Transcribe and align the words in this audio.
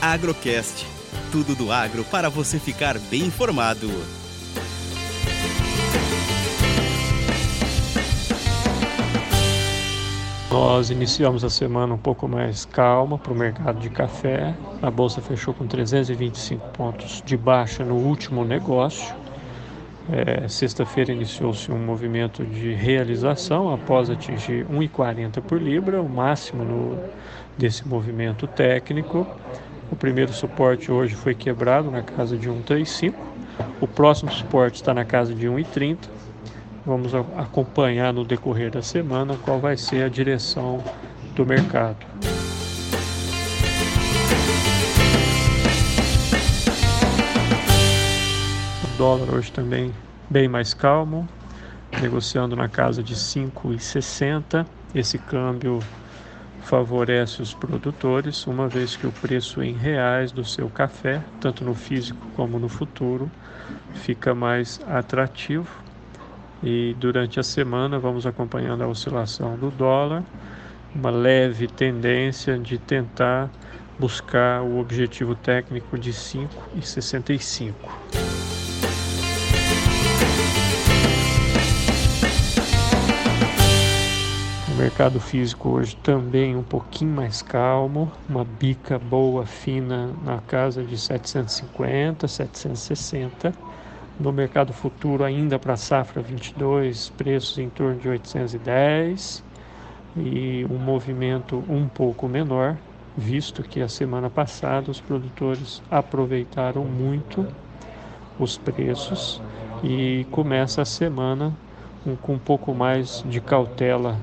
Agrocast. 0.00 0.86
Tudo 1.32 1.54
do 1.54 1.72
agro 1.72 2.04
para 2.04 2.28
você 2.28 2.58
ficar 2.58 2.98
bem 2.98 3.22
informado. 3.22 3.88
Nós 10.50 10.90
iniciamos 10.90 11.44
a 11.44 11.50
semana 11.50 11.94
um 11.94 11.98
pouco 11.98 12.28
mais 12.28 12.64
calma 12.64 13.18
para 13.18 13.32
o 13.32 13.36
mercado 13.36 13.78
de 13.80 13.90
café. 13.90 14.54
A 14.80 14.90
bolsa 14.90 15.20
fechou 15.20 15.52
com 15.52 15.66
325 15.66 16.68
pontos 16.68 17.22
de 17.24 17.36
baixa 17.36 17.84
no 17.84 17.94
último 17.94 18.44
negócio. 18.44 19.14
É, 20.10 20.46
Sexta-feira 20.46 21.12
iniciou-se 21.12 21.70
um 21.72 21.78
movimento 21.78 22.44
de 22.44 22.72
realização 22.72 23.74
após 23.74 24.08
atingir 24.08 24.64
1,40 24.66 25.42
por 25.42 25.60
libra, 25.60 26.00
o 26.00 26.08
máximo 26.08 26.64
no, 26.64 26.98
desse 27.58 27.86
movimento 27.86 28.46
técnico. 28.46 29.26
O 29.90 29.96
primeiro 29.96 30.32
suporte 30.32 30.90
hoje 30.90 31.14
foi 31.14 31.34
quebrado 31.34 31.90
na 31.90 32.02
casa 32.02 32.36
de 32.36 32.48
1,35. 32.48 33.14
O 33.80 33.86
próximo 33.86 34.30
suporte 34.32 34.76
está 34.76 34.92
na 34.92 35.04
casa 35.04 35.34
de 35.34 35.46
1,30 35.46 36.16
Vamos 36.86 37.12
acompanhar 37.16 38.12
no 38.12 38.24
decorrer 38.24 38.70
da 38.70 38.80
semana 38.80 39.36
qual 39.44 39.58
vai 39.58 39.76
ser 39.76 40.04
a 40.04 40.08
direção 40.08 40.80
do 41.34 41.44
mercado. 41.44 41.96
O 48.84 48.96
dólar 48.96 49.34
hoje 49.34 49.50
também 49.50 49.92
bem 50.30 50.46
mais 50.46 50.72
calmo, 50.72 51.28
negociando 52.00 52.54
na 52.54 52.68
casa 52.68 53.02
de 53.02 53.16
5,60. 53.16 54.64
Esse 54.94 55.18
câmbio 55.18 55.80
favorece 56.62 57.42
os 57.42 57.54
produtores, 57.54 58.46
uma 58.46 58.68
vez 58.68 58.96
que 58.96 59.06
o 59.06 59.12
preço 59.12 59.62
em 59.62 59.72
reais 59.72 60.32
do 60.32 60.44
seu 60.44 60.68
café, 60.68 61.22
tanto 61.40 61.64
no 61.64 61.74
físico 61.74 62.26
como 62.34 62.58
no 62.58 62.68
futuro, 62.68 63.30
fica 63.94 64.34
mais 64.34 64.80
atrativo 64.86 65.68
e 66.62 66.96
durante 66.98 67.38
a 67.38 67.42
semana 67.42 67.98
vamos 67.98 68.26
acompanhando 68.26 68.82
a 68.82 68.88
oscilação 68.88 69.56
do 69.56 69.70
dólar, 69.70 70.22
uma 70.94 71.10
leve 71.10 71.66
tendência 71.66 72.58
de 72.58 72.78
tentar 72.78 73.50
buscar 73.98 74.62
o 74.62 74.78
objetivo 74.78 75.34
técnico 75.34 75.98
de 75.98 76.12
5,65. 76.12 77.74
Mercado 84.76 85.18
físico 85.18 85.70
hoje 85.70 85.96
também 85.96 86.54
um 86.54 86.62
pouquinho 86.62 87.10
mais 87.10 87.40
calmo, 87.40 88.12
uma 88.28 88.44
bica 88.44 88.98
boa, 88.98 89.46
fina 89.46 90.10
na 90.22 90.38
casa 90.42 90.84
de 90.84 90.98
750, 90.98 92.28
760 92.28 93.54
no 94.20 94.30
mercado 94.30 94.74
futuro 94.74 95.24
ainda 95.24 95.58
para 95.58 95.72
a 95.72 95.76
safra 95.78 96.20
22, 96.20 97.08
preços 97.16 97.56
em 97.56 97.70
torno 97.70 97.98
de 97.98 98.06
810 98.06 99.42
e 100.14 100.66
um 100.70 100.76
movimento 100.76 101.64
um 101.70 101.88
pouco 101.88 102.28
menor, 102.28 102.76
visto 103.16 103.62
que 103.62 103.80
a 103.80 103.88
semana 103.88 104.28
passada 104.28 104.90
os 104.90 105.00
produtores 105.00 105.82
aproveitaram 105.90 106.84
muito 106.84 107.46
os 108.38 108.58
preços 108.58 109.40
e 109.82 110.26
começa 110.30 110.82
a 110.82 110.84
semana 110.84 111.50
com 112.20 112.34
um 112.34 112.38
pouco 112.38 112.74
mais 112.74 113.24
de 113.26 113.40
cautela 113.40 114.18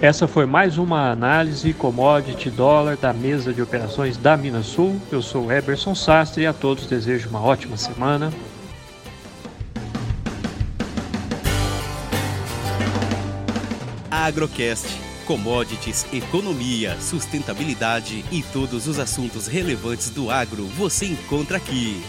Essa 0.00 0.28
foi 0.28 0.44
mais 0.44 0.76
uma 0.76 1.10
análise 1.10 1.72
commodity 1.72 2.50
dólar 2.50 2.98
da 2.98 3.14
mesa 3.14 3.52
de 3.52 3.62
operações 3.62 4.18
da 4.18 4.36
Minas 4.36 4.66
Sul. 4.66 5.00
Eu 5.10 5.22
sou 5.22 5.50
Eberson 5.50 5.94
Sastre 5.94 6.42
e 6.42 6.46
a 6.46 6.52
todos 6.52 6.86
desejo 6.86 7.30
uma 7.30 7.40
ótima 7.40 7.78
semana. 7.78 8.30
Agrocast. 14.10 14.86
Commodities, 15.26 16.06
economia, 16.12 16.94
sustentabilidade 17.00 18.22
e 18.30 18.42
todos 18.42 18.86
os 18.86 18.98
assuntos 18.98 19.46
relevantes 19.46 20.10
do 20.10 20.30
agro 20.30 20.66
você 20.66 21.06
encontra 21.06 21.56
aqui. 21.56 22.00